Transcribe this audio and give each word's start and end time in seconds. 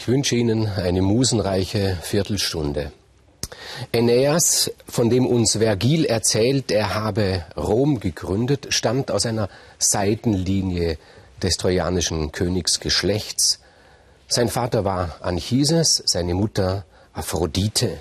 Ich 0.00 0.08
wünsche 0.08 0.34
Ihnen 0.34 0.66
eine 0.66 1.02
musenreiche 1.02 1.98
Viertelstunde. 2.00 2.90
Aeneas, 3.94 4.70
von 4.88 5.10
dem 5.10 5.26
uns 5.26 5.58
Vergil 5.58 6.06
erzählt, 6.06 6.70
er 6.70 6.94
habe 6.94 7.44
Rom 7.54 8.00
gegründet, 8.00 8.68
stammt 8.70 9.10
aus 9.10 9.26
einer 9.26 9.50
Seitenlinie 9.78 10.96
des 11.42 11.58
trojanischen 11.58 12.32
Königsgeschlechts. 12.32 13.60
Sein 14.26 14.48
Vater 14.48 14.86
war 14.86 15.18
Anchises, 15.20 16.02
seine 16.06 16.32
Mutter 16.32 16.86
Aphrodite. 17.12 17.98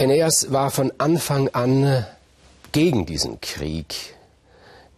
Aeneas 0.00 0.50
war 0.50 0.72
von 0.72 0.92
Anfang 0.98 1.48
an 1.50 2.04
gegen 2.72 3.06
diesen 3.06 3.40
Krieg. 3.40 4.16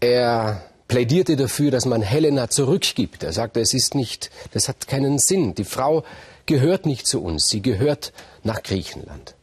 Er 0.00 0.62
plädierte 0.88 1.36
dafür, 1.36 1.70
dass 1.70 1.86
man 1.86 2.02
Helena 2.02 2.48
zurückgibt. 2.48 3.22
Er 3.22 3.32
sagte, 3.32 3.60
es 3.60 3.74
ist 3.74 3.94
nicht, 3.94 4.30
das 4.52 4.68
hat 4.68 4.86
keinen 4.86 5.18
Sinn. 5.18 5.54
Die 5.54 5.64
Frau 5.64 6.04
gehört 6.46 6.86
nicht 6.86 7.06
zu 7.06 7.22
uns, 7.22 7.48
sie 7.48 7.62
gehört 7.62 8.12
nach 8.42 8.62
Griechenland. 8.62 9.34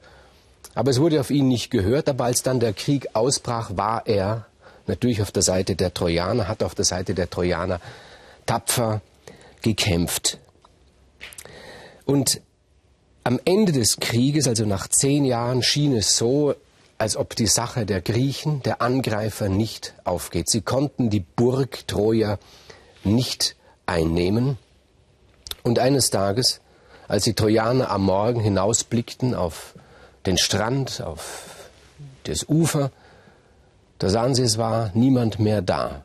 Aber 0.73 0.91
es 0.91 0.99
wurde 0.99 1.19
auf 1.19 1.31
ihn 1.31 1.47
nicht 1.47 1.71
gehört, 1.71 2.07
aber 2.07 2.25
als 2.25 2.43
dann 2.43 2.59
der 2.59 2.73
Krieg 2.73 3.09
ausbrach, 3.13 3.71
war 3.75 4.07
er 4.07 4.45
natürlich 4.87 5.21
auf 5.21 5.31
der 5.31 5.43
Seite 5.43 5.75
der 5.75 5.93
Trojaner, 5.93 6.47
hat 6.47 6.63
auf 6.63 6.75
der 6.75 6.85
Seite 6.85 7.13
der 7.13 7.29
Trojaner 7.29 7.81
tapfer 8.45 9.01
gekämpft. 9.61 10.37
Und 12.05 12.41
am 13.23 13.39
Ende 13.45 13.71
des 13.71 13.99
Krieges, 13.99 14.47
also 14.47 14.65
nach 14.65 14.87
zehn 14.87 15.25
Jahren, 15.25 15.61
schien 15.61 15.95
es 15.95 16.17
so, 16.17 16.55
als 17.01 17.17
ob 17.17 17.35
die 17.35 17.47
Sache 17.47 17.87
der 17.87 17.99
Griechen, 17.99 18.61
der 18.61 18.79
Angreifer, 18.83 19.49
nicht 19.49 19.95
aufgeht. 20.03 20.47
Sie 20.47 20.61
konnten 20.61 21.09
die 21.09 21.21
Burg 21.21 21.87
Troja 21.87 22.37
nicht 23.03 23.55
einnehmen. 23.87 24.59
Und 25.63 25.79
eines 25.79 26.11
Tages, 26.11 26.61
als 27.07 27.23
die 27.23 27.33
Trojaner 27.33 27.89
am 27.89 28.05
Morgen 28.05 28.39
hinausblickten 28.39 29.33
auf 29.33 29.73
den 30.27 30.37
Strand, 30.37 31.01
auf 31.01 31.71
das 32.25 32.47
Ufer, 32.47 32.91
da 33.97 34.09
sahen 34.09 34.35
sie, 34.35 34.43
es 34.43 34.59
war 34.59 34.91
niemand 34.93 35.39
mehr 35.39 35.63
da. 35.63 36.03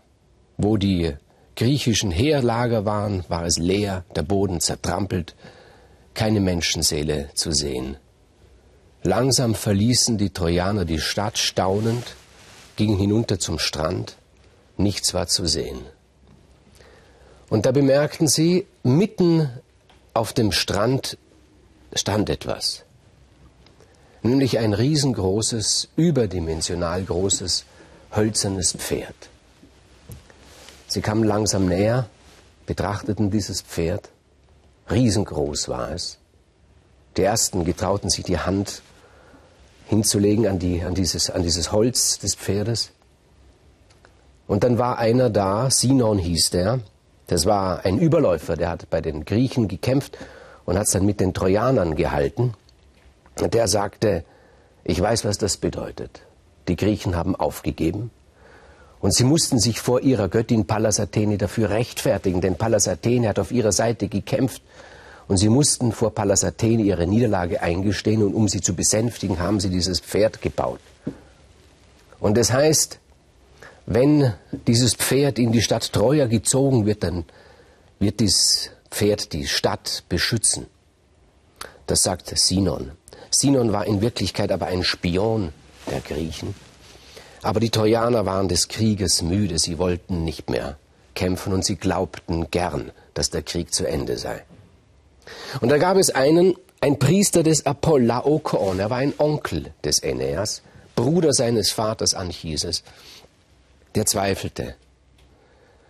Wo 0.56 0.78
die 0.78 1.14
griechischen 1.56 2.10
Heerlager 2.10 2.86
waren, 2.86 3.22
war 3.28 3.44
es 3.44 3.58
leer, 3.58 4.04
der 4.14 4.22
Boden 4.22 4.62
zertrampelt, 4.62 5.34
keine 6.14 6.40
Menschenseele 6.40 7.28
zu 7.34 7.52
sehen. 7.52 7.98
Langsam 9.06 9.54
verließen 9.54 10.18
die 10.18 10.30
Trojaner 10.30 10.84
die 10.84 10.98
Stadt 10.98 11.38
staunend, 11.38 12.16
gingen 12.74 12.98
hinunter 12.98 13.38
zum 13.38 13.60
Strand, 13.60 14.16
nichts 14.76 15.14
war 15.14 15.28
zu 15.28 15.46
sehen. 15.46 15.78
Und 17.48 17.66
da 17.66 17.70
bemerkten 17.70 18.26
sie, 18.26 18.66
mitten 18.82 19.48
auf 20.12 20.32
dem 20.32 20.50
Strand 20.50 21.18
stand 21.94 22.28
etwas, 22.28 22.82
nämlich 24.22 24.58
ein 24.58 24.72
riesengroßes, 24.72 25.90
überdimensional 25.94 27.04
großes, 27.04 27.64
hölzernes 28.12 28.72
Pferd. 28.72 29.14
Sie 30.88 31.00
kamen 31.00 31.22
langsam 31.22 31.66
näher, 31.66 32.08
betrachteten 32.66 33.30
dieses 33.30 33.62
Pferd, 33.62 34.08
riesengroß 34.90 35.68
war 35.68 35.92
es. 35.92 36.18
Die 37.16 37.22
ersten 37.22 37.64
getrauten 37.64 38.10
sich 38.10 38.24
die 38.24 38.40
Hand 38.40 38.82
hinzulegen 39.86 40.46
an, 40.46 40.58
die, 40.58 40.82
an, 40.82 40.94
dieses, 40.94 41.30
an 41.30 41.42
dieses 41.42 41.72
Holz 41.72 42.18
des 42.18 42.34
Pferdes. 42.34 42.92
Und 44.46 44.62
dann 44.64 44.78
war 44.78 44.98
einer 44.98 45.30
da, 45.30 45.70
Sinon 45.70 46.18
hieß 46.18 46.50
der, 46.50 46.80
das 47.28 47.46
war 47.46 47.84
ein 47.84 47.98
Überläufer, 47.98 48.56
der 48.56 48.68
hat 48.68 48.90
bei 48.90 49.00
den 49.00 49.24
Griechen 49.24 49.66
gekämpft 49.66 50.16
und 50.64 50.76
hat 50.76 50.86
es 50.86 50.92
dann 50.92 51.06
mit 51.06 51.20
den 51.20 51.34
Trojanern 51.34 51.96
gehalten. 51.96 52.54
Und 53.40 53.54
der 53.54 53.66
sagte, 53.68 54.24
ich 54.84 55.00
weiß, 55.00 55.24
was 55.24 55.38
das 55.38 55.56
bedeutet. 55.56 56.22
Die 56.68 56.76
Griechen 56.76 57.16
haben 57.16 57.34
aufgegeben 57.34 58.10
und 59.00 59.14
sie 59.14 59.24
mussten 59.24 59.58
sich 59.58 59.80
vor 59.80 60.00
ihrer 60.00 60.28
Göttin 60.28 60.66
Pallas 60.66 61.00
Athene 61.00 61.38
dafür 61.38 61.70
rechtfertigen, 61.70 62.40
denn 62.40 62.56
Pallas 62.56 62.88
Athene 62.88 63.28
hat 63.28 63.38
auf 63.38 63.52
ihrer 63.52 63.72
Seite 63.72 64.08
gekämpft 64.08 64.62
und 65.28 65.36
sie 65.38 65.48
mussten 65.48 65.92
vor 65.92 66.14
Pallas 66.14 66.44
Athene 66.44 66.82
ihre 66.82 67.06
Niederlage 67.06 67.62
eingestehen 67.62 68.22
und 68.22 68.34
um 68.34 68.48
sie 68.48 68.60
zu 68.60 68.74
besänftigen, 68.74 69.38
haben 69.38 69.60
sie 69.60 69.70
dieses 69.70 70.00
Pferd 70.00 70.40
gebaut. 70.40 70.80
Und 72.20 72.36
das 72.36 72.52
heißt, 72.52 72.98
wenn 73.86 74.32
dieses 74.66 74.94
Pferd 74.94 75.38
in 75.38 75.52
die 75.52 75.62
Stadt 75.62 75.92
Troja 75.92 76.26
gezogen 76.26 76.86
wird, 76.86 77.02
dann 77.02 77.24
wird 77.98 78.20
dieses 78.20 78.70
Pferd 78.90 79.32
die 79.32 79.46
Stadt 79.46 80.04
beschützen. 80.08 80.66
Das 81.86 82.02
sagt 82.02 82.32
Sinon. 82.36 82.92
Sinon 83.30 83.72
war 83.72 83.86
in 83.86 84.00
Wirklichkeit 84.00 84.50
aber 84.50 84.66
ein 84.66 84.82
Spion 84.82 85.52
der 85.90 86.00
Griechen. 86.00 86.54
Aber 87.42 87.60
die 87.60 87.70
Trojaner 87.70 88.26
waren 88.26 88.48
des 88.48 88.68
Krieges 88.68 89.22
müde, 89.22 89.58
sie 89.58 89.78
wollten 89.78 90.24
nicht 90.24 90.50
mehr 90.50 90.78
kämpfen 91.14 91.52
und 91.52 91.64
sie 91.64 91.76
glaubten 91.76 92.50
gern, 92.50 92.92
dass 93.14 93.30
der 93.30 93.42
Krieg 93.42 93.72
zu 93.72 93.86
Ende 93.86 94.18
sei. 94.18 94.44
Und 95.60 95.68
da 95.68 95.78
gab 95.78 95.96
es 95.96 96.10
einen, 96.10 96.54
ein 96.80 96.98
Priester 96.98 97.42
des 97.42 97.66
Apoll, 97.66 98.04
Laokoon, 98.04 98.78
er 98.78 98.90
war 98.90 98.98
ein 98.98 99.14
Onkel 99.18 99.72
des 99.84 100.02
Aeneas, 100.02 100.62
Bruder 100.94 101.32
seines 101.32 101.70
Vaters 101.70 102.14
Anchises, 102.14 102.82
der 103.94 104.06
zweifelte. 104.06 104.74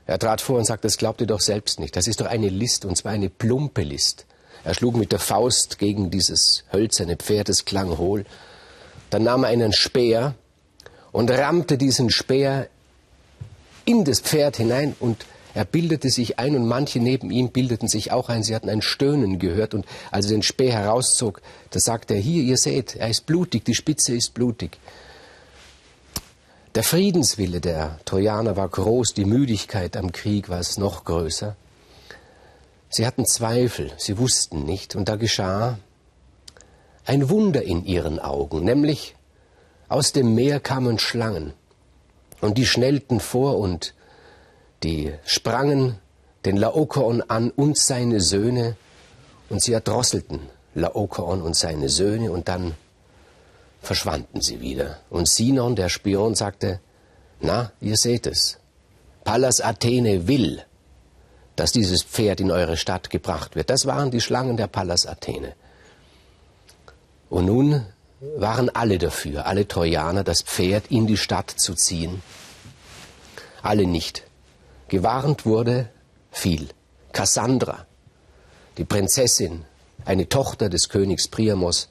Er 0.07 0.19
trat 0.19 0.41
vor 0.41 0.59
und 0.59 0.65
sagte, 0.65 0.87
das 0.87 0.99
glaubt 0.99 1.21
ihr 1.21 1.27
doch 1.27 1.41
selbst 1.41 1.81
nicht, 1.81 1.97
das 1.97 2.07
ist 2.07 2.21
doch 2.21 2.27
eine 2.27 2.49
List, 2.49 2.85
und 2.85 2.97
zwar 2.97 3.13
eine 3.13 3.29
plumpe 3.29 3.83
List. 3.83 4.27
Er 4.65 4.75
schlug 4.75 4.97
mit 4.97 5.13
der 5.13 5.19
Faust 5.19 5.79
gegen 5.79 6.11
dieses 6.11 6.65
hölzerne 6.73 7.17
Pferd, 7.17 7.49
es 7.49 7.65
klang 7.65 7.99
hohl. 7.99 8.25
Dann 9.11 9.23
nahm 9.23 9.45
er 9.45 9.51
einen 9.51 9.73
Speer 9.73 10.35
und 11.13 11.31
rammte 11.31 11.79
diesen 11.79 12.11
Speer 12.11 12.69
in 13.85 14.05
das 14.05 14.21
Pferd 14.21 14.57
hinein 14.57 14.97
und 14.99 15.25
er 15.56 15.65
bildete 15.65 16.11
sich 16.11 16.39
ein 16.39 16.55
und 16.55 16.67
manche 16.69 17.00
neben 17.00 17.31
ihm 17.31 17.49
bildeten 17.49 17.89
sich 17.89 18.12
auch 18.12 18.28
ein. 18.28 18.43
Sie 18.43 18.55
hatten 18.55 18.69
ein 18.69 18.83
Stöhnen 18.83 19.39
gehört 19.39 19.72
und 19.72 19.87
als 20.11 20.27
er 20.27 20.33
den 20.33 20.43
Speer 20.43 20.75
herauszog, 20.75 21.41
da 21.71 21.81
sagte 21.81 22.12
er, 22.12 22.21
hier, 22.21 22.43
ihr 22.43 22.59
seht, 22.59 22.94
er 22.94 23.09
ist 23.09 23.25
blutig, 23.25 23.65
die 23.65 23.75
Spitze 23.75 24.15
ist 24.15 24.34
blutig. 24.34 24.78
Der 26.75 26.83
Friedenswille 26.83 27.62
der 27.62 27.99
Trojaner 28.05 28.59
war 28.59 28.69
groß, 28.69 29.15
die 29.15 29.25
Müdigkeit 29.25 29.97
am 29.97 30.12
Krieg 30.12 30.50
war 30.50 30.61
es 30.61 30.77
noch 30.77 31.06
größer. 31.06 31.56
Sie 32.91 33.06
hatten 33.06 33.25
Zweifel, 33.25 33.93
sie 33.97 34.19
wussten 34.19 34.65
nicht, 34.65 34.94
und 34.94 35.09
da 35.09 35.17
geschah 35.17 35.78
ein 37.06 37.31
Wunder 37.31 37.62
in 37.62 37.87
ihren 37.87 38.19
Augen, 38.19 38.62
nämlich 38.62 39.17
aus 39.88 40.12
dem 40.12 40.34
Meer 40.34 40.61
kamen 40.61 40.99
Schlangen, 40.99 41.55
und 42.43 42.59
die 42.59 42.67
schnellten 42.67 43.21
vor 43.21 43.56
und 43.56 43.94
die 44.82 45.12
sprangen 45.25 45.98
den 46.44 46.56
Laokoon 46.56 47.22
an 47.22 47.50
und 47.50 47.76
seine 47.76 48.20
Söhne 48.20 48.76
und 49.48 49.62
sie 49.62 49.72
erdrosselten 49.72 50.41
Laokoon 50.75 51.42
und 51.42 51.56
seine 51.56 51.88
Söhne 51.88 52.31
und 52.31 52.48
dann 52.48 52.75
verschwanden 53.82 54.40
sie 54.40 54.61
wieder. 54.61 54.99
Und 55.11 55.28
Sinon, 55.28 55.76
der 55.76 55.88
Spion, 55.88 56.34
sagte, 56.34 56.81
na, 57.40 57.73
ihr 57.81 57.96
seht 57.96 58.26
es, 58.26 58.58
Pallas 59.25 59.61
Athene 59.61 60.28
will, 60.28 60.62
dass 61.56 61.72
dieses 61.72 62.02
Pferd 62.02 62.40
in 62.40 62.50
eure 62.50 62.76
Stadt 62.76 63.11
gebracht 63.11 63.56
wird. 63.56 63.70
Das 63.70 63.87
waren 63.87 64.11
die 64.11 64.20
Schlangen 64.20 64.56
der 64.56 64.67
Pallas 64.67 65.06
Athene. 65.06 65.55
Und 67.29 67.46
nun 67.46 67.87
waren 68.37 68.69
alle 68.70 68.99
dafür, 68.99 69.46
alle 69.46 69.67
Trojaner, 69.67 70.25
das 70.25 70.43
Pferd 70.43 70.90
in 70.90 71.06
die 71.06 71.17
Stadt 71.17 71.50
zu 71.50 71.75
ziehen. 71.75 72.22
Alle 73.62 73.87
nicht. 73.87 74.22
Gewarnt 74.88 75.44
wurde 75.44 75.88
viel. 76.31 76.69
Kassandra, 77.12 77.87
die 78.79 78.85
Prinzessin, 78.85 79.65
eine 80.05 80.29
Tochter 80.29 80.69
des 80.69 80.88
Königs 80.88 81.29
Priamos, 81.29 81.88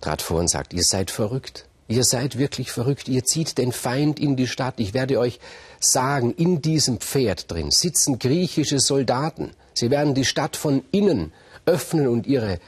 trat 0.00 0.22
vor 0.22 0.40
und 0.40 0.48
sagt, 0.48 0.72
ihr 0.72 0.84
seid 0.84 1.10
verrückt. 1.10 1.66
Ihr 1.88 2.04
seid 2.04 2.38
wirklich 2.38 2.70
verrückt. 2.70 3.08
Ihr 3.08 3.24
zieht 3.24 3.58
den 3.58 3.72
Feind 3.72 4.20
in 4.20 4.36
die 4.36 4.46
Stadt. 4.46 4.74
Ich 4.78 4.94
werde 4.94 5.18
euch 5.18 5.40
sagen, 5.80 6.32
in 6.34 6.62
diesem 6.62 7.00
Pferd 7.00 7.50
drin 7.50 7.70
sitzen 7.70 8.18
griechische 8.18 8.78
Soldaten. 8.78 9.50
Sie 9.74 9.90
werden 9.90 10.14
die 10.14 10.24
Stadt 10.24 10.56
von 10.56 10.84
innen 10.90 11.32
öffnen 11.66 12.06
und 12.06 12.26
ihre 12.26 12.60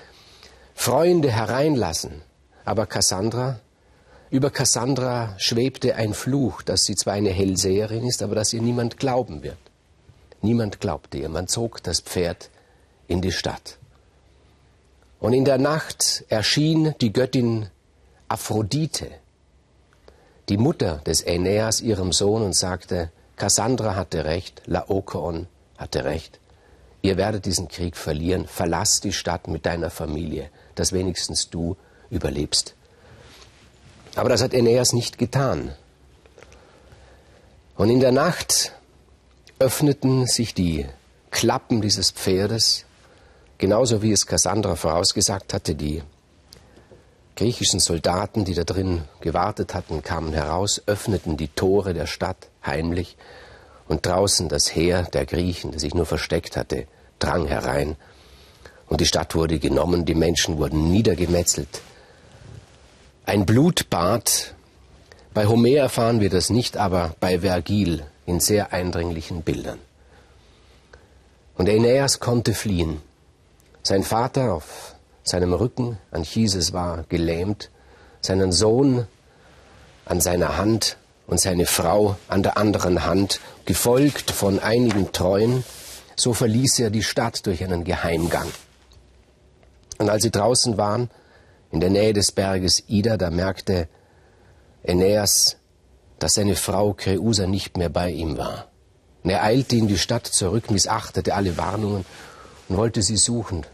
Freunde 0.75 1.31
hereinlassen. 1.31 2.23
Aber 2.65 2.87
Kassandra 2.87 3.61
über 4.35 4.51
Cassandra 4.51 5.37
schwebte 5.39 5.95
ein 5.95 6.13
Fluch, 6.13 6.63
dass 6.63 6.83
sie 6.83 6.97
zwar 6.97 7.13
eine 7.13 7.31
Hellseherin 7.31 8.05
ist, 8.05 8.21
aber 8.21 8.35
dass 8.35 8.53
ihr 8.53 8.63
niemand 8.63 8.97
glauben 8.97 9.45
wird. 9.45 9.57
Niemand 10.43 10.81
glaubte 10.81 11.19
ihr. 11.19 11.29
Man 11.29 11.47
zog 11.47 11.81
das 11.85 12.01
Pferd 12.01 12.51
in 13.07 13.23
die 13.23 13.31
Stadt. 13.31 13.79
Und 15.21 15.35
in 15.35 15.45
der 15.45 15.59
Nacht 15.59 16.25
erschien 16.31 16.97
die 17.01 17.13
Göttin 17.13 17.69
Aphrodite, 18.27 19.09
die 20.49 20.57
Mutter 20.57 21.01
des 21.07 21.25
Aeneas, 21.25 21.81
ihrem 21.81 22.13
Sohn, 22.13 22.43
und 22.43 22.57
sagte, 22.57 23.13
Cassandra 23.37 23.95
hatte 23.95 24.25
recht, 24.25 24.63
Laokoon 24.67 25.47
hatte 25.79 26.05
recht. 26.05 26.41
ihr 27.03 27.17
werdet 27.17 27.47
diesen 27.47 27.69
Krieg 27.69 27.97
verlieren, 27.97 28.49
verlass 28.49 29.01
die 29.01 29.13
Stadt 29.13 29.47
mit 29.47 29.65
deiner 29.65 29.91
Familie, 29.91 30.51
dass 30.75 30.93
wenigstens 30.93 31.51
du 31.51 31.77
überlebst. 32.11 32.75
Aber 34.17 34.29
das 34.29 34.43
hat 34.43 34.55
Aeneas 34.55 34.93
nicht 34.93 35.19
getan. 35.19 35.75
Und 37.77 37.91
in 37.91 38.01
der 38.01 38.13
Nacht 38.13 38.73
öffneten 39.59 40.27
sich 40.27 40.55
die 40.55 40.87
Klappen 41.31 41.81
dieses 41.81 42.13
Pferdes, 42.13 42.85
genauso 43.59 44.03
wie 44.03 44.13
es 44.13 44.27
Cassandra 44.27 44.77
vorausgesagt 44.77 45.53
hatte, 45.53 45.75
die 45.75 46.03
griechischen 47.35 47.81
Soldaten, 47.81 48.45
die 48.45 48.55
da 48.55 48.63
drin 48.63 49.03
gewartet 49.21 49.75
hatten, 49.75 50.03
kamen 50.03 50.33
heraus, 50.33 50.83
öffneten 50.87 51.37
die 51.37 51.49
Tore 51.49 51.95
der 51.95 52.07
Stadt 52.07 52.49
heimlich, 52.65 53.17
und 53.87 54.07
draußen 54.07 54.49
das 54.49 54.75
Heer 54.75 55.03
der 55.03 55.27
Griechen, 55.27 55.73
das 55.73 55.83
sich 55.83 55.95
nur 55.95 56.07
versteckt 56.07 56.57
hatte, 56.57 56.87
drang 57.19 57.47
herein, 57.47 57.97
und 58.87 59.01
die 59.01 59.07
Stadt 59.07 59.35
wurde 59.35 59.59
genommen, 59.59 60.05
die 60.05 60.15
Menschen 60.15 60.59
wurden 60.59 60.91
niedergemetzelt. 60.91 61.81
Ein 63.27 63.47
Blutbad, 63.47 64.55
bei 65.33 65.47
Homer 65.47 65.79
erfahren 65.79 66.21
wir 66.21 66.29
das 66.29 66.51
nicht, 66.51 66.77
aber 66.77 67.15
bei 67.21 67.41
Vergil 67.41 68.05
in 68.27 68.39
sehr 68.39 68.75
eindringlichen 68.75 69.41
Bildern. 69.41 69.79
Und 71.57 71.71
Aeneas 71.71 72.21
konnte 72.21 72.53
fliehen. 72.53 73.01
Sein 73.83 74.03
Vater 74.03 74.53
auf 74.53 74.95
seinem 75.23 75.55
Rücken, 75.55 75.97
Anchises 76.11 76.75
war 76.75 77.05
gelähmt, 77.09 77.71
seinen 78.21 78.53
Sohn 78.53 79.07
an 80.05 80.21
seiner 80.21 80.59
Hand 80.59 80.99
und 81.27 81.41
seine 81.41 81.65
Frau 81.65 82.19
an 82.29 82.43
der 82.43 82.59
anderen 82.59 83.07
Hand, 83.07 83.41
gefolgt 83.65 84.33
von 84.33 84.59
einigen 84.59 85.13
Treuen, 85.13 85.65
so 86.15 86.35
verließ 86.35 86.79
er 86.81 86.91
die 86.91 87.03
Stadt 87.03 87.47
durch 87.47 87.65
einen 87.65 87.85
Geheimgang. 87.85 88.49
Und 89.97 90.11
als 90.11 90.25
sie 90.25 90.31
draußen 90.31 90.77
waren, 90.77 91.09
in 91.75 91.81
der 91.81 91.91
Nähe 91.91 92.13
des 92.13 92.31
Berges 92.31 92.85
Ida, 92.87 93.17
da 93.17 93.31
merkte 93.31 93.89
Aeneas, 94.87 95.57
dass 96.21 96.35
seine 96.35 96.55
Frau 96.55 96.93
Creusa 96.93 97.49
nicht 97.49 97.77
mehr 97.77 97.89
bei 97.89 98.13
ihm 98.13 98.39
war. 98.39 98.69
Und 99.25 99.31
er 99.31 99.43
eilte 99.43 99.75
in 99.75 99.89
die 99.89 99.99
Stadt 99.99 100.25
zurück, 100.25 100.71
missachtete 100.71 101.35
alle 101.35 101.57
Warnungen 101.57 102.05
und 102.69 102.77
wollte 102.77 103.03
sie 103.03 103.17
suchen. 103.17 103.67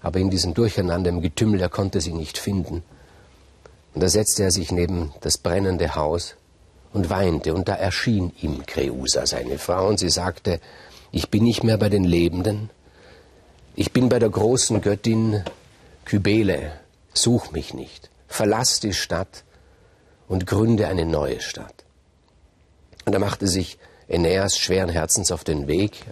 Aber 0.00 0.18
in 0.18 0.30
diesem 0.30 0.54
Durcheinander 0.54 1.10
im 1.10 1.20
Getümmel, 1.20 1.60
er 1.60 1.68
konnte 1.68 2.00
sie 2.00 2.14
nicht 2.14 2.38
finden. 2.38 2.82
Und 3.92 4.02
da 4.02 4.08
setzte 4.08 4.44
er 4.44 4.50
sich 4.50 4.72
neben 4.72 5.12
das 5.20 5.36
brennende 5.36 5.94
Haus 5.94 6.36
und 6.94 7.10
weinte. 7.10 7.52
Und 7.52 7.68
da 7.68 7.74
erschien 7.74 8.32
ihm 8.40 8.64
Creusa, 8.64 9.26
seine 9.26 9.58
Frau, 9.58 9.88
und 9.88 9.98
sie 9.98 10.08
sagte, 10.08 10.58
ich 11.12 11.28
bin 11.28 11.44
nicht 11.44 11.64
mehr 11.64 11.76
bei 11.76 11.90
den 11.90 12.04
Lebenden, 12.04 12.70
ich 13.74 13.92
bin 13.92 14.08
bei 14.08 14.20
der 14.20 14.30
großen 14.30 14.80
Göttin 14.80 15.44
Kybele, 16.06 16.72
such 17.16 17.52
mich 17.52 17.74
nicht, 17.74 18.10
verlass 18.28 18.80
die 18.80 18.92
Stadt 18.92 19.44
und 20.28 20.46
gründe 20.46 20.88
eine 20.88 21.04
neue 21.04 21.40
Stadt. 21.40 21.84
Und 23.04 23.12
da 23.12 23.18
machte 23.18 23.46
sich 23.46 23.78
Aeneas 24.08 24.58
schweren 24.58 24.88
Herzens 24.88 25.30
auf 25.30 25.44
den 25.44 25.66
Weg 25.66 26.04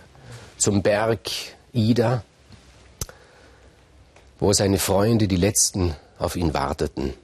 zum 0.59 0.83
Berg 0.83 1.31
Ida, 1.73 2.23
wo 4.39 4.53
seine 4.53 4.79
Freunde, 4.79 5.29
die 5.29 5.37
letzten, 5.37 5.97
auf 6.19 6.37
ihn 6.37 6.55
warteten. 6.55 7.15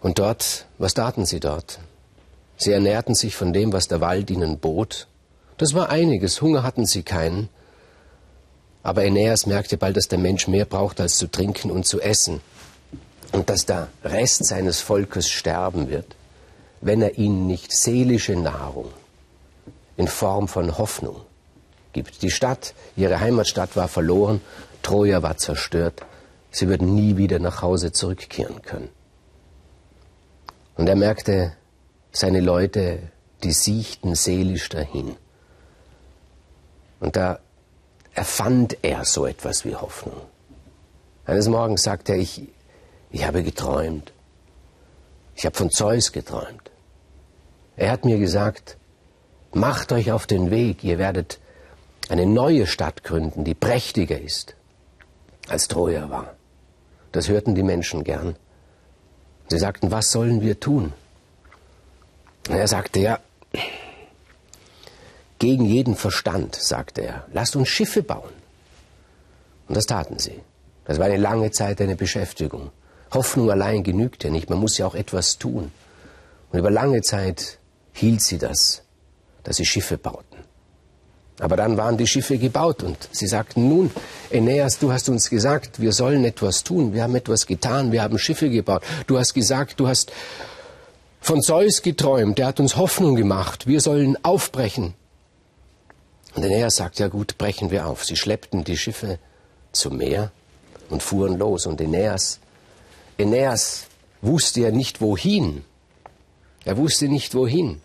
Und 0.00 0.18
dort, 0.18 0.66
was 0.78 0.94
taten 0.94 1.26
sie 1.26 1.40
dort? 1.40 1.78
Sie 2.56 2.72
ernährten 2.72 3.14
sich 3.14 3.36
von 3.36 3.52
dem, 3.52 3.72
was 3.72 3.88
der 3.88 4.00
Wald 4.00 4.30
ihnen 4.30 4.58
bot. 4.58 5.08
Das 5.58 5.74
war 5.74 5.90
einiges, 5.90 6.40
Hunger 6.40 6.62
hatten 6.62 6.86
sie 6.86 7.02
keinen. 7.02 7.48
Aber 8.86 9.00
Aeneas 9.00 9.46
merkte 9.46 9.76
bald, 9.76 9.96
dass 9.96 10.06
der 10.06 10.20
Mensch 10.20 10.46
mehr 10.46 10.64
braucht 10.64 11.00
als 11.00 11.18
zu 11.18 11.26
trinken 11.26 11.72
und 11.72 11.88
zu 11.88 12.00
essen. 12.00 12.40
Und 13.32 13.50
dass 13.50 13.66
der 13.66 13.88
Rest 14.04 14.44
seines 14.44 14.80
Volkes 14.80 15.28
sterben 15.28 15.90
wird, 15.90 16.14
wenn 16.80 17.02
er 17.02 17.18
ihnen 17.18 17.48
nicht 17.48 17.72
seelische 17.72 18.36
Nahrung 18.36 18.92
in 19.96 20.06
Form 20.06 20.46
von 20.46 20.78
Hoffnung 20.78 21.16
gibt. 21.92 22.22
Die 22.22 22.30
Stadt, 22.30 22.74
ihre 22.94 23.18
Heimatstadt 23.18 23.74
war 23.74 23.88
verloren, 23.88 24.40
Troja 24.82 25.20
war 25.20 25.36
zerstört, 25.36 26.06
sie 26.52 26.68
würden 26.68 26.94
nie 26.94 27.16
wieder 27.16 27.40
nach 27.40 27.62
Hause 27.62 27.90
zurückkehren 27.90 28.62
können. 28.62 28.88
Und 30.76 30.88
er 30.88 30.94
merkte, 30.94 31.54
seine 32.12 32.40
Leute, 32.40 33.00
die 33.42 33.52
siechten 33.52 34.14
seelisch 34.14 34.68
dahin. 34.68 35.16
Und 37.00 37.16
da 37.16 37.40
erfand 38.16 38.78
er 38.82 39.04
so 39.04 39.26
etwas 39.26 39.64
wie 39.64 39.76
Hoffnung. 39.76 40.20
Eines 41.26 41.48
Morgens 41.48 41.82
sagte 41.82 42.12
er, 42.12 42.18
ich, 42.18 42.42
ich 43.10 43.24
habe 43.26 43.42
geträumt. 43.42 44.12
Ich 45.34 45.44
habe 45.44 45.54
von 45.54 45.70
Zeus 45.70 46.12
geträumt. 46.12 46.70
Er 47.76 47.90
hat 47.90 48.06
mir 48.06 48.18
gesagt, 48.18 48.78
macht 49.52 49.92
euch 49.92 50.12
auf 50.12 50.26
den 50.26 50.50
Weg, 50.50 50.82
ihr 50.82 50.98
werdet 50.98 51.38
eine 52.08 52.24
neue 52.24 52.66
Stadt 52.66 53.04
gründen, 53.04 53.44
die 53.44 53.54
prächtiger 53.54 54.18
ist, 54.18 54.54
als 55.48 55.68
Troja 55.68 56.08
war. 56.08 56.34
Das 57.12 57.28
hörten 57.28 57.54
die 57.54 57.62
Menschen 57.62 58.02
gern. 58.02 58.36
Sie 59.48 59.58
sagten, 59.58 59.90
was 59.90 60.10
sollen 60.10 60.40
wir 60.40 60.58
tun? 60.58 60.94
Und 62.48 62.54
er 62.54 62.68
sagte, 62.68 63.00
ja, 63.00 63.18
gegen 65.38 65.64
jeden 65.64 65.96
Verstand, 65.96 66.54
sagte 66.54 67.02
er, 67.02 67.26
lasst 67.32 67.56
uns 67.56 67.68
Schiffe 67.68 68.02
bauen. 68.02 68.32
Und 69.68 69.76
das 69.76 69.86
taten 69.86 70.18
sie. 70.18 70.40
Das 70.84 70.98
war 70.98 71.06
eine 71.06 71.16
lange 71.16 71.50
Zeit 71.50 71.80
eine 71.80 71.96
Beschäftigung. 71.96 72.70
Hoffnung 73.12 73.50
allein 73.50 73.82
genügt 73.82 74.24
ja 74.24 74.30
nicht, 74.30 74.50
man 74.50 74.58
muss 74.58 74.78
ja 74.78 74.86
auch 74.86 74.94
etwas 74.94 75.38
tun. 75.38 75.72
Und 76.50 76.58
über 76.58 76.70
lange 76.70 77.02
Zeit 77.02 77.58
hielt 77.92 78.22
sie 78.22 78.38
das, 78.38 78.82
dass 79.42 79.56
sie 79.56 79.64
Schiffe 79.64 79.98
bauten. 79.98 80.36
Aber 81.38 81.56
dann 81.56 81.76
waren 81.76 81.98
die 81.98 82.06
Schiffe 82.06 82.38
gebaut 82.38 82.82
und 82.82 82.96
sie 83.12 83.26
sagten, 83.26 83.68
nun, 83.68 83.90
Aeneas, 84.32 84.78
du 84.78 84.90
hast 84.90 85.08
uns 85.08 85.28
gesagt, 85.28 85.80
wir 85.80 85.92
sollen 85.92 86.24
etwas 86.24 86.64
tun, 86.64 86.94
wir 86.94 87.02
haben 87.02 87.14
etwas 87.14 87.46
getan, 87.46 87.92
wir 87.92 88.02
haben 88.02 88.18
Schiffe 88.18 88.48
gebaut. 88.48 88.82
Du 89.06 89.18
hast 89.18 89.34
gesagt, 89.34 89.78
du 89.78 89.86
hast 89.86 90.12
von 91.20 91.42
Zeus 91.42 91.82
geträumt, 91.82 92.38
der 92.38 92.46
hat 92.46 92.60
uns 92.60 92.76
Hoffnung 92.76 93.16
gemacht, 93.16 93.66
wir 93.66 93.80
sollen 93.80 94.16
aufbrechen. 94.24 94.94
Und 96.36 96.44
Aeneas 96.44 96.76
sagt, 96.76 96.98
ja 96.98 97.08
gut, 97.08 97.38
brechen 97.38 97.70
wir 97.70 97.86
auf. 97.86 98.04
Sie 98.04 98.14
schleppten 98.14 98.62
die 98.62 98.76
Schiffe 98.76 99.18
zum 99.72 99.96
Meer 99.96 100.30
und 100.90 101.02
fuhren 101.02 101.38
los. 101.38 101.64
Und 101.64 101.80
Aeneas, 101.80 102.40
Aeneas 103.18 103.86
wusste 104.20 104.60
ja 104.60 104.70
nicht 104.70 105.00
wohin. 105.00 105.64
Er 106.64 106.76
wusste 106.76 107.08
nicht 107.08 107.34
wohin. 107.34 107.80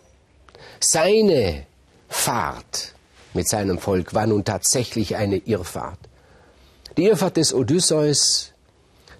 Seine 0.80 1.66
Fahrt 2.08 2.92
mit 3.32 3.48
seinem 3.48 3.78
Volk 3.78 4.12
war 4.12 4.26
nun 4.26 4.44
tatsächlich 4.44 5.16
eine 5.16 5.36
Irrfahrt. 5.36 5.98
Die 6.98 7.04
Irrfahrt 7.04 7.38
des 7.38 7.54
Odysseus, 7.54 8.52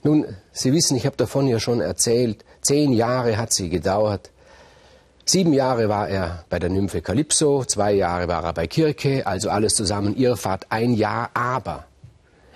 nun, 0.02 0.36
Sie 0.52 0.74
wissen, 0.74 0.96
ich 0.96 1.06
habe 1.06 1.16
davon 1.16 1.48
ja 1.48 1.58
schon 1.58 1.80
erzählt, 1.80 2.44
zehn 2.60 2.92
Jahre 2.92 3.38
hat 3.38 3.54
sie 3.54 3.70
gedauert. 3.70 4.30
Sieben 5.25 5.52
Jahre 5.52 5.88
war 5.88 6.09
er 6.09 6.45
bei 6.50 6.59
der 6.59 6.69
Nymphe 6.71 7.00
Kalypso, 7.00 7.64
zwei 7.64 7.93
Jahre 7.93 8.26
war 8.26 8.45
er 8.45 8.52
bei 8.52 8.67
Kirke, 8.67 9.26
also 9.26 9.50
alles 9.50 9.75
zusammen 9.75 10.17
Irrfahrt, 10.17 10.67
ein 10.71 10.95
Jahr, 10.95 11.31
aber 11.35 11.87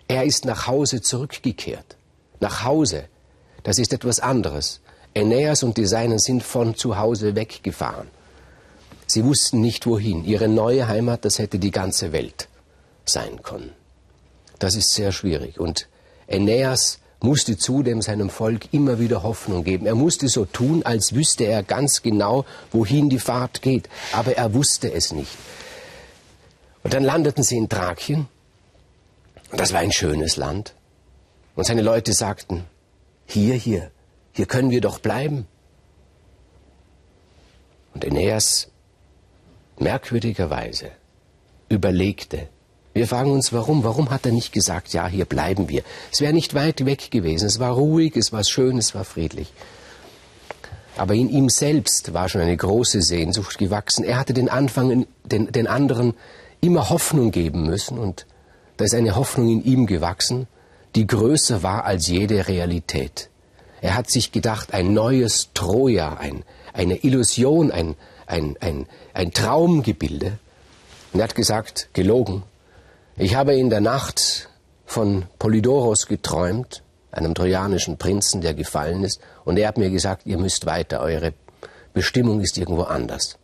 er 0.09 0.25
ist 0.25 0.45
nach 0.45 0.67
Hause 0.67 1.01
zurückgekehrt. 1.01 1.97
Nach 2.41 2.65
Hause. 2.65 3.05
Das 3.63 3.79
ist 3.79 3.93
etwas 3.93 4.21
anderes. 4.21 4.81
Aeneas 5.17 5.63
und 5.63 5.77
die 5.77 5.87
Seinen 5.87 6.19
sind 6.19 6.43
von 6.43 6.75
zu 6.75 6.99
Hause 6.99 7.35
weggefahren. 7.35 8.09
Sie 9.07 9.25
wussten 9.25 9.61
nicht 9.61 9.87
wohin. 9.87 10.25
Ihre 10.25 10.49
neue 10.49 10.89
Heimat, 10.89 11.25
das 11.25 11.39
hätte 11.39 11.59
die 11.59 11.71
ganze 11.71 12.13
Welt 12.13 12.49
sein 13.05 13.43
können. 13.43 13.73
Das 14.59 14.75
ist 14.75 14.93
sehr 14.93 15.13
schwierig. 15.13 15.59
Und 15.61 15.89
Aeneas 16.29 16.99
musste 17.21 17.57
zudem 17.57 18.03
seinem 18.03 18.31
Volk 18.31 18.73
immer 18.73 18.99
wieder 18.99 19.23
Hoffnung 19.23 19.65
geben. 19.65 19.87
Er 19.87 19.95
musste 19.95 20.29
so 20.29 20.45
tun, 20.45 20.83
als 20.85 21.15
wüsste 21.15 21.45
er 21.45 21.63
ganz 21.63 22.03
genau, 22.03 22.45
wohin 22.73 23.09
die 23.09 23.19
Fahrt 23.19 23.63
geht. 23.63 23.89
Aber 24.13 24.37
er 24.37 24.55
wusste 24.55 24.93
es 24.93 25.13
nicht. 25.13 25.37
Und 26.83 26.95
dann 26.95 27.05
landeten 27.05 27.43
sie 27.43 27.57
in 27.57 27.69
Thrakien. 27.69 28.29
Und 29.51 29.61
das 29.61 29.73
war 29.73 29.81
ein 29.81 29.93
schönes 29.93 30.37
Land. 30.37 30.75
Und 31.55 31.65
seine 31.65 31.83
Leute 31.83 32.13
sagten, 32.13 32.65
hier, 33.27 33.55
hier, 33.55 33.91
hier 34.33 34.47
können 34.47 34.71
wir 34.71 34.81
doch 34.81 34.99
bleiben. 34.99 35.47
Und 37.95 38.05
Aeneas 38.05 38.69
merkwürdigerweise 39.79 40.91
überlegte. 41.69 42.49
Wir 42.97 43.07
fragen 43.07 43.31
uns, 43.31 43.53
warum? 43.53 43.85
Warum 43.85 44.09
hat 44.09 44.25
er 44.25 44.33
nicht 44.33 44.55
gesagt, 44.55 44.95
ja, 44.95 45.07
hier 45.07 45.27
bleiben 45.27 45.69
wir? 45.69 45.83
Es 46.11 46.23
wäre 46.23 46.33
nicht 46.33 46.55
weit 46.55 46.87
weg 46.87 47.11
gewesen. 47.11 47.45
Es 47.45 47.59
war 47.59 47.73
ruhig, 47.73 48.17
es 48.17 48.33
war 48.33 48.43
schön, 48.43 48.79
es 48.79 48.95
war 48.95 49.05
friedlich. 49.05 49.53
Aber 50.97 51.13
in 51.13 51.29
ihm 51.29 51.51
selbst 51.51 52.15
war 52.15 52.31
schon 52.31 52.41
eine 52.41 52.57
große 52.57 53.03
Sehnsucht 53.03 53.59
gewachsen. 53.59 54.03
Er 54.03 54.19
hatte 54.19 54.33
den 54.33 54.49
Anfang, 54.49 55.07
den, 55.25 55.53
den 55.53 55.67
anderen 55.67 56.15
immer 56.63 56.89
Hoffnung 56.89 57.33
geben 57.33 57.67
müssen 57.67 57.99
und 57.99 58.25
da 58.79 58.87
ist 58.87 58.95
eine 58.95 59.15
Hoffnung 59.15 59.51
in 59.51 59.63
ihm 59.63 59.85
gewachsen, 59.85 60.47
die 60.95 61.07
größer 61.07 61.63
war 61.63 61.85
als 61.85 62.07
jede 62.07 62.49
Realität. 62.49 63.29
Er 63.83 63.95
hat 63.95 64.11
sich 64.11 64.33
gedacht, 64.33 64.73
ein 64.73 64.95
neues 64.95 65.51
Troja, 65.53 66.15
ein, 66.15 66.45
eine 66.73 67.05
Illusion, 67.05 67.71
ein, 67.71 67.95
ein, 68.25 68.57
ein, 68.61 68.87
ein 69.13 69.33
Traumgebilde. 69.33 70.39
Und 71.13 71.21
er 71.21 71.25
hat 71.25 71.35
gesagt, 71.35 71.91
gelogen. 71.93 72.43
Ich 73.19 73.35
habe 73.35 73.55
in 73.57 73.71
der 73.71 73.81
Nacht 73.81 74.51
von 74.85 75.25
Polydoros 75.39 76.07
geträumt, 76.07 76.83
einem 77.11 77.35
trojanischen 77.35 77.97
Prinzen, 77.97 78.43
der 78.43 78.53
gefallen 78.53 79.05
ist, 79.05 79.21
und 79.47 79.59
er 79.59 79.69
hat 79.69 79.79
mir 79.79 79.89
gesagt, 79.89 80.27
ihr 80.27 80.37
müsst 80.37 80.67
weiter, 80.67 81.01
eure 81.01 81.33
Bestimmung 81.95 82.43
ist 82.43 82.59
irgendwo 82.59 82.83
anders. 82.83 83.39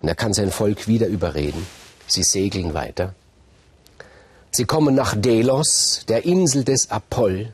Und 0.00 0.08
er 0.08 0.14
kann 0.14 0.32
sein 0.32 0.50
Volk 0.50 0.88
wieder 0.88 1.06
überreden. 1.06 1.66
Sie 2.06 2.22
segeln 2.22 2.72
weiter. 2.72 3.14
Sie 4.50 4.64
kommen 4.64 4.94
nach 4.94 5.14
Delos, 5.14 6.06
der 6.08 6.24
Insel 6.24 6.64
des 6.64 6.90
Apoll. 6.90 7.52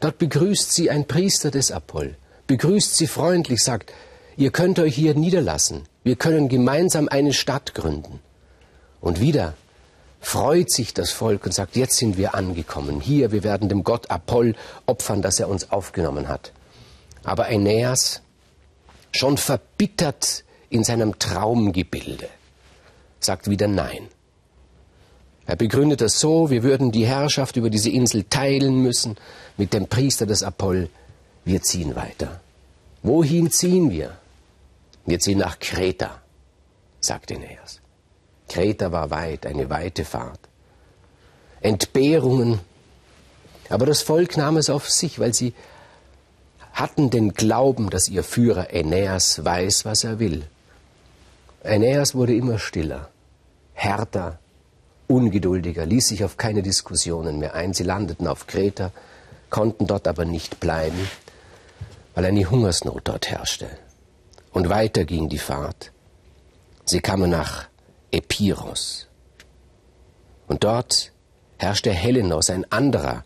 Dort 0.00 0.18
begrüßt 0.18 0.72
sie 0.72 0.90
ein 0.90 1.06
Priester 1.06 1.52
des 1.52 1.70
Apoll, 1.70 2.16
begrüßt 2.48 2.96
sie 2.96 3.06
freundlich, 3.06 3.62
sagt, 3.62 3.92
ihr 4.36 4.50
könnt 4.50 4.80
euch 4.80 4.96
hier 4.96 5.14
niederlassen, 5.14 5.84
wir 6.02 6.16
können 6.16 6.48
gemeinsam 6.48 7.06
eine 7.08 7.34
Stadt 7.34 7.74
gründen. 7.74 8.18
Und 9.00 9.20
wieder 9.20 9.54
freut 10.20 10.70
sich 10.70 10.94
das 10.94 11.10
Volk 11.10 11.46
und 11.46 11.52
sagt, 11.52 11.76
jetzt 11.76 11.96
sind 11.96 12.16
wir 12.16 12.34
angekommen. 12.34 13.00
Hier, 13.00 13.32
wir 13.32 13.44
werden 13.44 13.68
dem 13.68 13.84
Gott 13.84 14.10
Apoll 14.10 14.54
opfern, 14.86 15.22
dass 15.22 15.40
er 15.40 15.48
uns 15.48 15.70
aufgenommen 15.70 16.28
hat. 16.28 16.52
Aber 17.24 17.46
Aeneas, 17.46 18.22
schon 19.12 19.36
verbittert 19.36 20.44
in 20.70 20.84
seinem 20.84 21.18
Traumgebilde, 21.18 22.28
sagt 23.20 23.48
wieder 23.48 23.68
Nein. 23.68 24.08
Er 25.46 25.56
begründet 25.56 26.02
das 26.02 26.18
so, 26.18 26.50
wir 26.50 26.62
würden 26.62 26.92
die 26.92 27.06
Herrschaft 27.06 27.56
über 27.56 27.70
diese 27.70 27.88
Insel 27.88 28.24
teilen 28.24 28.82
müssen 28.82 29.16
mit 29.56 29.72
dem 29.72 29.86
Priester 29.86 30.26
des 30.26 30.42
Apoll. 30.42 30.90
Wir 31.46 31.62
ziehen 31.62 31.96
weiter. 31.96 32.40
Wohin 33.02 33.50
ziehen 33.50 33.90
wir? 33.90 34.18
Wir 35.06 35.18
ziehen 35.20 35.38
nach 35.38 35.58
Kreta, 35.58 36.20
sagt 37.00 37.32
Aeneas. 37.32 37.80
Kreta 38.48 38.92
war 38.92 39.10
weit, 39.10 39.46
eine 39.46 39.70
weite 39.70 40.04
Fahrt. 40.04 40.40
Entbehrungen. 41.60 42.60
Aber 43.68 43.86
das 43.86 44.02
Volk 44.02 44.36
nahm 44.36 44.56
es 44.56 44.70
auf 44.70 44.90
sich, 44.90 45.18
weil 45.18 45.34
sie 45.34 45.54
hatten 46.72 47.10
den 47.10 47.34
Glauben, 47.34 47.90
dass 47.90 48.08
ihr 48.08 48.22
Führer 48.22 48.68
Aeneas 48.70 49.44
weiß, 49.44 49.84
was 49.84 50.04
er 50.04 50.18
will. 50.18 50.44
Aeneas 51.64 52.14
wurde 52.14 52.34
immer 52.34 52.58
stiller, 52.58 53.08
härter, 53.74 54.38
ungeduldiger, 55.08 55.84
ließ 55.84 56.08
sich 56.08 56.24
auf 56.24 56.36
keine 56.36 56.62
Diskussionen 56.62 57.38
mehr 57.38 57.54
ein. 57.54 57.74
Sie 57.74 57.82
landeten 57.82 58.28
auf 58.28 58.46
Kreta, 58.46 58.92
konnten 59.50 59.86
dort 59.86 60.06
aber 60.06 60.24
nicht 60.24 60.60
bleiben, 60.60 61.08
weil 62.14 62.24
eine 62.24 62.48
Hungersnot 62.48 63.02
dort 63.04 63.28
herrschte. 63.28 63.68
Und 64.52 64.68
weiter 64.68 65.04
ging 65.04 65.28
die 65.28 65.38
Fahrt. 65.38 65.92
Sie 66.84 67.00
kamen 67.00 67.30
nach 67.30 67.67
Epiros. 68.10 69.06
Und 70.46 70.64
dort 70.64 71.12
herrschte 71.58 71.90
Helenos, 71.90 72.50
ein 72.50 72.70
anderer 72.70 73.24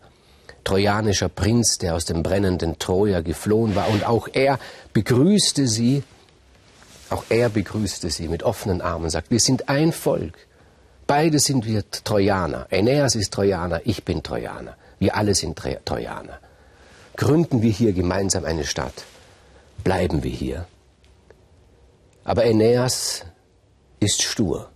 trojanischer 0.63 1.29
Prinz, 1.29 1.77
der 1.77 1.95
aus 1.95 2.05
dem 2.05 2.23
brennenden 2.23 2.79
Troja 2.79 3.21
geflohen 3.21 3.75
war. 3.75 3.89
Und 3.89 4.05
auch 4.05 4.27
er 4.31 4.59
begrüßte 4.93 5.67
sie, 5.67 6.03
auch 7.09 7.23
er 7.29 7.49
begrüßte 7.49 8.09
sie 8.09 8.27
mit 8.27 8.43
offenen 8.43 8.81
Armen, 8.81 9.09
sagt, 9.09 9.31
wir 9.31 9.39
sind 9.39 9.69
ein 9.69 9.91
Volk. 9.91 10.37
Beide 11.05 11.39
sind 11.39 11.65
wir 11.65 11.83
Trojaner. 11.89 12.67
Aeneas 12.71 13.15
ist 13.15 13.33
Trojaner, 13.33 13.81
ich 13.85 14.03
bin 14.03 14.23
Trojaner. 14.23 14.77
Wir 14.99 15.15
alle 15.15 15.35
sind 15.35 15.57
Trojaner. 15.85 16.39
Gründen 17.17 17.61
wir 17.61 17.71
hier 17.71 17.93
gemeinsam 17.93 18.45
eine 18.45 18.63
Stadt. 18.63 19.03
Bleiben 19.83 20.23
wir 20.23 20.31
hier. 20.31 20.65
Aber 22.23 22.43
Aeneas 22.43 23.25
ist 23.99 24.23
stur. 24.23 24.69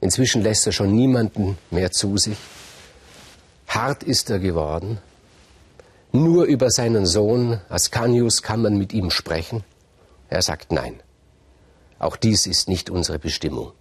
Inzwischen 0.00 0.42
lässt 0.42 0.66
er 0.66 0.72
schon 0.72 0.94
niemanden 0.94 1.58
mehr 1.70 1.90
zu 1.90 2.16
sich. 2.18 2.38
Hart 3.66 4.02
ist 4.02 4.30
er 4.30 4.38
geworden. 4.38 4.98
Nur 6.12 6.44
über 6.44 6.70
seinen 6.70 7.04
Sohn 7.04 7.60
Ascanius 7.68 8.42
kann 8.42 8.62
man 8.62 8.78
mit 8.78 8.92
ihm 8.92 9.10
sprechen. 9.10 9.64
Er 10.30 10.42
sagt 10.42 10.72
nein. 10.72 11.00
Auch 11.98 12.16
dies 12.16 12.46
ist 12.46 12.68
nicht 12.68 12.90
unsere 12.90 13.18
Bestimmung. 13.18 13.72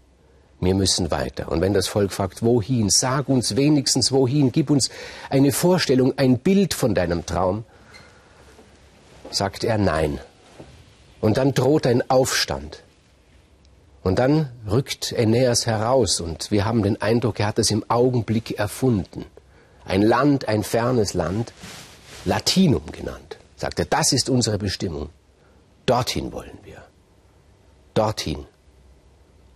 Wir 0.60 0.74
müssen 0.74 1.12
weiter. 1.12 1.52
Und 1.52 1.62
wenn 1.62 1.74
das 1.74 1.88
Volk 1.88 2.12
fragt, 2.12 2.42
wohin, 2.42 2.90
sag 2.90 3.30
uns 3.30 3.56
wenigstens 3.56 4.12
wohin, 4.12 4.52
gib 4.52 4.72
uns 4.72 4.90
eine 5.30 5.52
Vorstellung, 5.52 6.18
ein 6.18 6.40
Bild 6.40 6.74
von 6.74 6.96
deinem 6.96 7.26
Traum, 7.28 7.64
sagt 9.30 9.64
er 9.64 9.78
nein. 9.78 10.20
Und 11.22 11.38
dann 11.38 11.54
droht 11.54 11.86
ein 11.86 12.10
Aufstand. 12.10 12.82
Und 14.04 14.20
dann 14.20 14.50
rückt 14.70 15.14
Aeneas 15.18 15.66
heraus 15.66 16.22
und 16.22 16.52
wir 16.52 16.66
haben 16.66 16.84
den 16.84 17.02
Eindruck, 17.02 17.40
er 17.40 17.48
hat 17.48 17.60
es 17.60 17.72
im 17.72 17.84
Augenblick 17.90 18.58
erfunden. 18.58 19.26
Ein 19.86 20.02
Land, 20.02 20.48
ein 20.48 20.64
fernes 20.64 21.14
Land, 21.14 21.54
Latinum 22.26 22.92
genannt. 22.92 23.38
Sagt 23.56 23.80
er, 23.80 23.86
das 23.86 24.14
ist 24.14 24.30
unsere 24.30 24.58
Bestimmung. 24.58 25.10
Dorthin 25.86 26.32
wollen 26.32 26.58
wir. 26.64 26.84
Dorthin. 27.94 28.46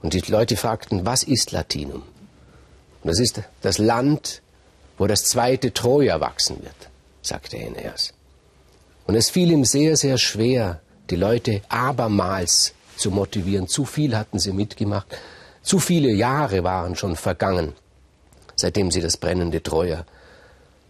Und 0.02 0.14
die 0.14 0.32
Leute 0.32 0.58
fragten, 0.58 1.06
was 1.06 1.24
ist 1.24 1.52
Latinum? 1.52 2.04
Und 3.04 3.08
das 3.10 3.20
ist 3.20 3.42
das 3.62 3.78
Land, 3.78 4.42
wo 4.98 5.08
das 5.08 5.24
zweite 5.24 5.74
Troja 5.74 6.20
wachsen 6.20 6.62
wird, 6.62 6.90
sagte 7.22 7.58
Aeneas. 7.58 8.14
Und 9.06 9.16
es 9.16 9.30
fiel 9.30 9.52
ihm 9.52 9.66
sehr, 9.66 9.98
sehr 9.98 10.18
schwer, 10.18 10.80
die 11.10 11.16
Leute 11.16 11.62
abermals 11.70 12.74
zu 13.02 13.12
motivieren. 13.12 13.68
Zu 13.68 13.86
viel 13.86 14.16
hatten 14.16 14.40
sie 14.40 14.54
mitgemacht. 14.54 15.08
Zu 15.62 15.80
viele 15.80 16.12
Jahre 16.12 16.64
waren 16.64 16.96
schon 16.96 17.16
vergangen, 17.16 17.74
seitdem 18.56 18.92
sie 18.92 19.02
das 19.02 19.18
brennende 19.18 19.62
Troja 19.62 20.06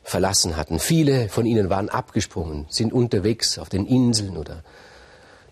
verlassen 0.03 0.57
hatten. 0.57 0.79
Viele 0.79 1.29
von 1.29 1.45
ihnen 1.45 1.69
waren 1.69 1.89
abgesprungen, 1.89 2.65
sind 2.69 2.93
unterwegs 2.93 3.57
auf 3.57 3.69
den 3.69 3.85
Inseln 3.85 4.37
oder 4.37 4.63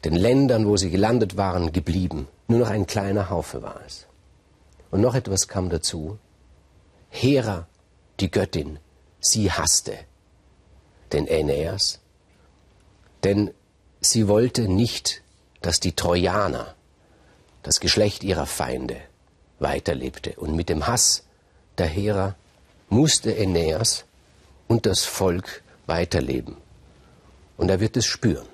den 0.06 0.16
Ländern, 0.16 0.68
wo 0.68 0.78
sie 0.78 0.90
gelandet 0.90 1.38
waren, 1.38 1.72
geblieben. 1.72 2.28
Nur 2.48 2.60
noch 2.60 2.70
ein 2.70 2.88
kleiner 2.88 3.30
Haufe 3.30 3.62
war 3.62 3.82
es. 3.86 4.06
Und 4.92 5.02
noch 5.02 5.16
etwas 5.16 5.48
kam 5.48 5.70
dazu. 5.70 6.18
Hera, 7.10 7.68
die 8.20 8.32
Göttin, 8.32 8.80
sie 9.20 9.52
hasste 9.52 9.98
den 11.12 11.28
Aeneas, 11.28 12.00
denn 13.24 13.52
sie 14.00 14.28
wollte 14.28 14.68
nicht 14.68 15.24
dass 15.62 15.80
die 15.80 15.96
Trojaner, 15.96 16.76
das 17.64 17.80
Geschlecht 17.80 18.24
ihrer 18.24 18.46
Feinde, 18.46 18.98
weiterlebte. 19.60 20.34
Und 20.38 20.56
mit 20.56 20.70
dem 20.70 20.88
Hass 20.88 21.24
der 21.78 21.88
Hera 21.88 22.36
musste 22.90 23.32
Aeneas 23.32 24.06
und 24.68 24.86
das 24.86 25.04
Volk 25.04 25.64
weiterleben. 25.86 26.58
Und 27.58 27.70
er 27.70 27.80
wird 27.80 27.98
es 27.98 28.06
spüren. 28.06 28.48